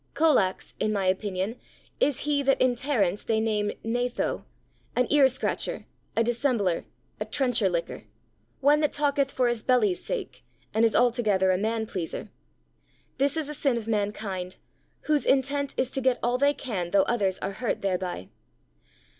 Colax, 0.15 0.73
in 0.79 0.91
my 0.91 1.05
opinion, 1.05 1.57
is 1.99 2.21
he 2.21 2.41
that 2.41 2.59
in 2.59 2.73
Terence 2.73 3.21
they 3.21 3.39
name 3.39 3.69
Gnatho, 3.85 4.45
an 4.95 5.05
ear 5.11 5.27
scratcher, 5.27 5.85
a 6.17 6.23
dissembler, 6.23 6.85
a 7.19 7.25
trencher 7.25 7.69
licker, 7.69 8.05
one 8.61 8.79
that 8.79 8.93
talketh 8.93 9.29
for 9.29 9.47
his 9.47 9.61
belly's 9.61 10.03
sake, 10.03 10.43
and 10.73 10.83
is 10.83 10.95
altogether 10.95 11.51
a 11.51 11.57
man 11.59 11.85
pleaser. 11.85 12.31
This 13.19 13.37
is 13.37 13.47
a 13.47 13.53
sin 13.53 13.77
of 13.77 13.87
mankind, 13.87 14.57
whose 15.01 15.23
intent 15.23 15.75
is 15.77 15.91
to 15.91 16.01
get 16.01 16.17
all 16.23 16.39
they 16.39 16.55
can 16.55 16.89
though 16.89 17.03
others 17.03 17.37
are 17.37 17.51
hurt 17.51 17.83
thereby. 17.83 18.29